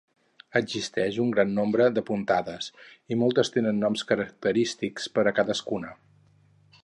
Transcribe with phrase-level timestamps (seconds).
[0.59, 2.71] Existeix un gran nombre de puntades,
[3.15, 5.93] i moltes tenen noms característics per a cadascuna.